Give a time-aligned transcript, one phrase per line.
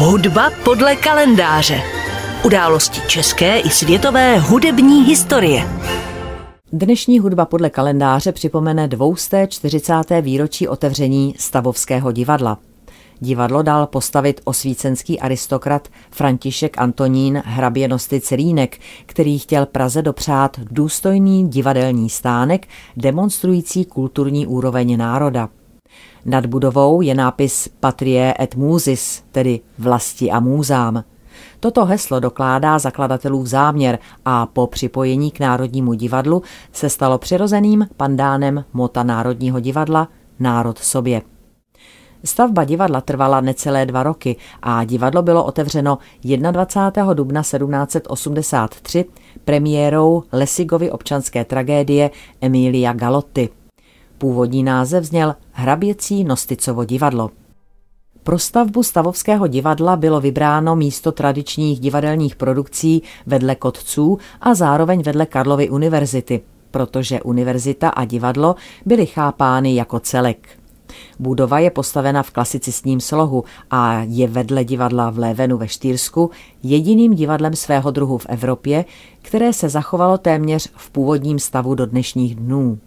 [0.00, 1.82] Hudba podle kalendáře.
[2.44, 5.68] Události české i světové hudební historie.
[6.72, 9.92] Dnešní hudba podle kalendáře připomene 240.
[10.20, 12.58] výročí otevření Stavovského divadla.
[13.20, 21.48] Divadlo dal postavit osvícenský aristokrat František Antonín hrabě Nostic Rýnek, který chtěl Praze dopřát důstojný
[21.48, 25.48] divadelní stánek demonstrující kulturní úroveň národa.
[26.24, 31.04] Nad budovou je nápis Patrie et Musis, tedy vlasti a můzám.
[31.60, 36.42] Toto heslo dokládá zakladatelův záměr a po připojení k Národnímu divadlu
[36.72, 40.08] se stalo přirozeným pandánem mota Národního divadla
[40.40, 41.22] Národ sobě.
[42.24, 45.98] Stavba divadla trvala necelé dva roky a divadlo bylo otevřeno
[46.50, 47.12] 21.
[47.14, 49.04] dubna 1783
[49.44, 53.48] premiérou Lesigovy občanské tragédie Emilia Galotti.
[54.18, 57.30] Původní název zněl Hraběcí Nosticovo divadlo.
[58.22, 65.26] Pro stavbu stavovského divadla bylo vybráno místo tradičních divadelních produkcí vedle Kotců a zároveň vedle
[65.26, 68.54] Karlovy univerzity, protože univerzita a divadlo
[68.86, 70.48] byly chápány jako celek.
[71.18, 76.30] Budova je postavena v klasicistním slohu a je vedle divadla v Lévenu ve Štýrsku
[76.62, 78.84] jediným divadlem svého druhu v Evropě,
[79.22, 82.78] které se zachovalo téměř v původním stavu do dnešních dnů.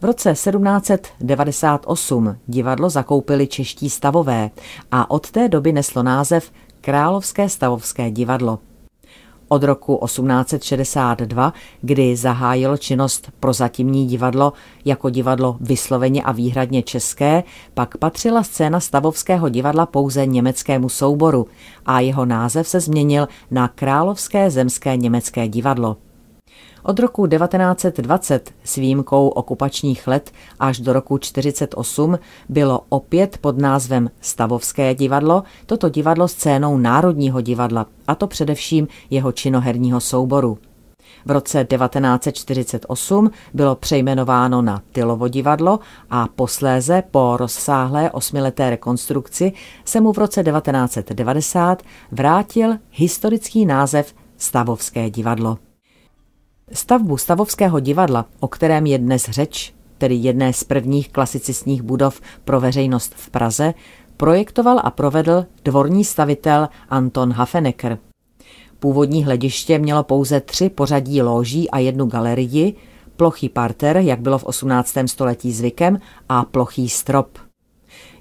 [0.00, 4.50] V roce 1798 divadlo zakoupili čeští stavové
[4.90, 8.58] a od té doby neslo název Královské stavovské divadlo.
[9.48, 14.52] Od roku 1862, kdy zahájilo činnost prozatímní divadlo
[14.84, 17.44] jako divadlo vysloveně a výhradně české,
[17.74, 21.46] pak patřila scéna stavovského divadla pouze německému souboru
[21.86, 25.96] a jeho název se změnil na Královské zemské německé divadlo.
[26.88, 34.10] Od roku 1920 s výjimkou okupačních let až do roku 1948 bylo opět pod názvem
[34.20, 40.58] Stavovské divadlo toto divadlo scénou Národního divadla, a to především jeho činoherního souboru.
[41.24, 49.52] V roce 1948 bylo přejmenováno na Tylovo divadlo a posléze po rozsáhlé osmileté rekonstrukci
[49.84, 55.65] se mu v roce 1990 vrátil historický název Stavovské divadlo.
[56.72, 62.60] Stavbu Stavovského divadla, o kterém je dnes řeč, tedy jedné z prvních klasicistních budov pro
[62.60, 63.74] veřejnost v Praze,
[64.16, 67.98] projektoval a provedl dvorní stavitel Anton Hafenecker.
[68.78, 72.74] Původní hlediště mělo pouze tři pořadí loží a jednu galerii,
[73.16, 74.94] plochý parter, jak bylo v 18.
[75.06, 75.98] století zvykem,
[76.28, 77.38] a plochý strop.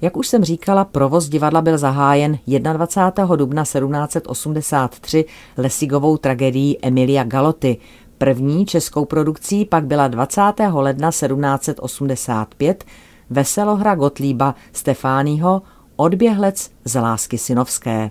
[0.00, 3.36] Jak už jsem říkala, provoz divadla byl zahájen 21.
[3.36, 5.24] dubna 1783
[5.56, 7.76] Lesigovou tragédií Emilia Galoty,
[8.24, 10.42] První českou produkcí pak byla 20.
[10.72, 12.84] ledna 1785
[13.30, 15.62] Veselohra Gotlíba Stefáního
[15.96, 18.10] Odběhlec z lásky synovské.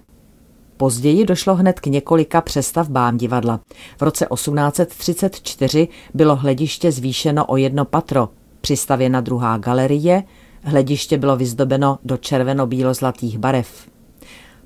[0.77, 3.59] Později došlo hned k několika přestavbám divadla.
[3.97, 8.29] V roce 1834 bylo hlediště zvýšeno o jedno patro,
[8.61, 10.23] přistavěna druhá galerie,
[10.63, 13.92] hlediště bylo vyzdobeno do červeno-bílo-zlatých barev.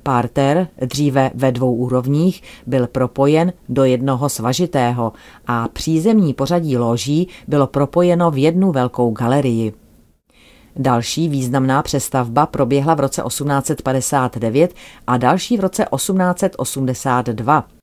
[0.07, 5.13] Párter, dříve ve dvou úrovních, byl propojen do jednoho svažitého
[5.47, 9.73] a přízemní pořadí loží bylo propojeno v jednu velkou galerii.
[10.75, 14.73] Další významná přestavba proběhla v roce 1859
[15.07, 17.76] a další v roce 1882.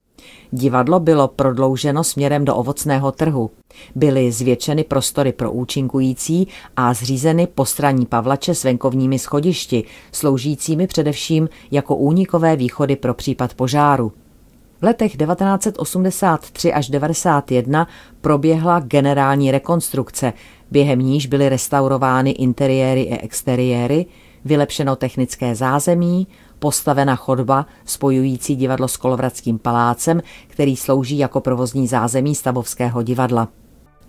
[0.51, 3.51] Divadlo bylo prodlouženo směrem do ovocného trhu.
[3.95, 11.97] Byly zvětšeny prostory pro účinkující a zřízeny postranní pavlače s venkovními schodišti, sloužícími především jako
[11.97, 14.13] únikové východy pro případ požáru.
[14.81, 17.89] V letech 1983 až 1991
[18.21, 20.33] proběhla generální rekonstrukce,
[20.71, 24.07] během níž byly restaurovány interiéry i exteriéry,
[24.45, 26.27] vylepšeno technické zázemí,
[26.59, 33.49] postavena chodba spojující divadlo s Kolovradským palácem, který slouží jako provozní zázemí Stavovského divadla.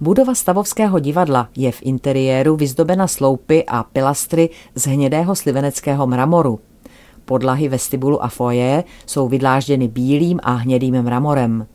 [0.02, 6.60] Budova Stavovského divadla je v interiéru vyzdobena sloupy a pilastry z hnědého sliveneckého mramoru.
[7.26, 11.68] Podlahy vestibulu a foje jsou vydlážděny bílým a hnědým mramorem.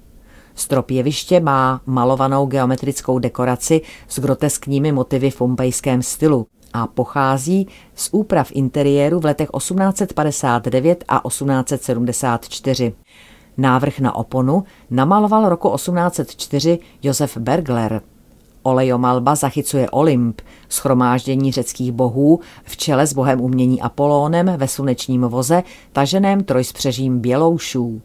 [0.55, 8.09] Strop jeviště má malovanou geometrickou dekoraci s groteskními motivy v pompejském stylu a pochází z
[8.13, 12.93] úprav interiéru v letech 1859 a 1874.
[13.59, 18.03] Návrh na oponu namaloval roku 1804 Josef Bergler.
[18.63, 25.63] Olejomalba zachycuje Olymp, schromáždění řeckých bohů v čele s bohem umění Apolónem ve slunečním voze,
[25.93, 28.03] taženém trojspřežím běloušů.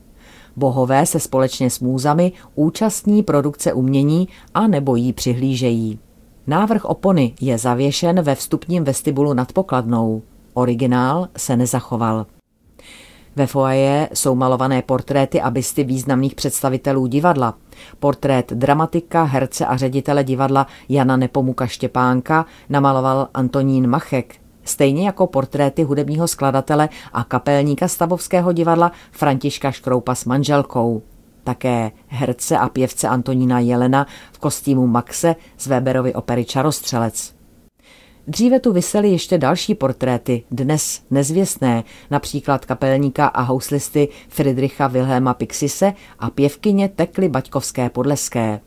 [0.56, 6.00] Bohové se společně s můzami účastní produkce umění a nebo jí přihlížejí.
[6.48, 10.22] Návrh opony je zavěšen ve vstupním vestibulu nad pokladnou.
[10.54, 12.26] Originál se nezachoval.
[13.36, 17.54] Ve foaje jsou malované portréty a bysty významných představitelů divadla.
[18.00, 25.84] Portrét dramatika, herce a ředitele divadla Jana Nepomuka Štěpánka namaloval Antonín Machek, stejně jako portréty
[25.84, 31.02] hudebního skladatele a kapelníka Stavovského divadla Františka Škroupa s manželkou.
[31.46, 37.36] Také herce a pěvce Antonína Jelena v kostýmu Maxe z Weberovy opery Čarostřelec.
[38.28, 45.94] Dříve tu vysely ještě další portréty, dnes nezvěstné, například kapelníka a houslisty Friedricha Wilhelma Pixise
[46.20, 48.60] a pěvkyně Tekly Baťkovské podleské.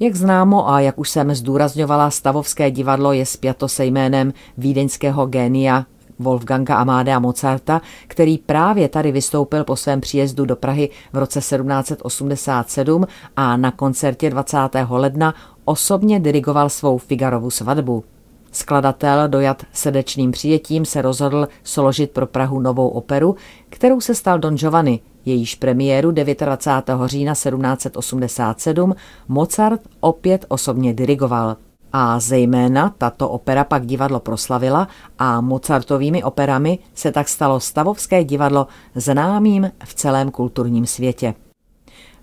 [0.00, 5.86] Jak známo a jak už jsem zdůrazňovala, Stavovské divadlo je spjato se jménem vídeňského génia
[6.18, 13.06] Wolfganga Amadea Mozarta, který právě tady vystoupil po svém příjezdu do Prahy v roce 1787
[13.36, 14.58] a na koncertě 20.
[14.88, 15.34] ledna
[15.64, 18.04] osobně dirigoval svou Figarovu svatbu.
[18.52, 23.36] Skladatel dojat srdečným přijetím se rozhodl složit pro Prahu novou operu,
[23.68, 26.90] kterou se stal Don Giovanni, jejíž premiéru 29.
[27.06, 28.94] října 1787
[29.28, 31.56] Mozart opět osobně dirigoval.
[31.98, 34.88] A zejména tato opera pak divadlo proslavila
[35.18, 41.34] a Mozartovými operami se tak stalo stavovské divadlo známým v celém kulturním světě.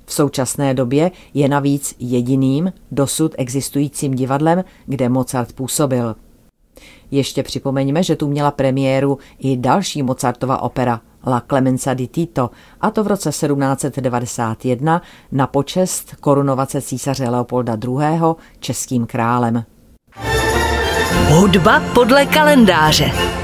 [0.05, 6.15] V současné době je navíc jediným dosud existujícím divadlem, kde Mozart působil.
[7.11, 12.49] Ještě připomeňme, že tu měla premiéru i další Mozartova opera La Clemenza di Tito,
[12.81, 18.35] a to v roce 1791 na počest korunovace císaře Leopolda II.
[18.59, 19.63] českým králem.
[21.29, 23.42] Hudba podle kalendáře.